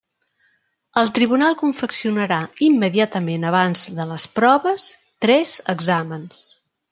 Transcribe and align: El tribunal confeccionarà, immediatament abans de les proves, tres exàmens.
El 1.01 1.11
tribunal 1.17 1.57
confeccionarà, 1.59 2.39
immediatament 2.69 3.45
abans 3.51 3.85
de 4.01 4.07
les 4.13 4.27
proves, 4.41 4.89
tres 5.27 5.53
exàmens. 5.77 6.43